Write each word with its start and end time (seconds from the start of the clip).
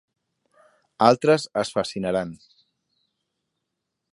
Altres 1.07 1.45
es 1.63 1.73
fascinaran. 1.75 2.33